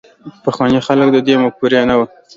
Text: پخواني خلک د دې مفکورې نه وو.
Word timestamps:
پخواني 0.43 0.79
خلک 0.87 1.07
د 1.11 1.17
دې 1.27 1.35
مفکورې 1.43 1.81
نه 1.89 1.95
وو. 1.97 2.05